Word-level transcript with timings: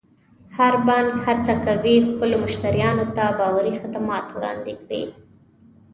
هر 0.57 0.73
بانک 0.87 1.11
هڅه 1.27 1.53
کوي 1.65 1.95
خپلو 2.09 2.35
مشتریانو 2.45 3.05
ته 3.15 3.23
باوري 3.39 3.73
خدمات 3.81 4.25
وړاندې 4.31 4.73
کړي. 4.83 5.03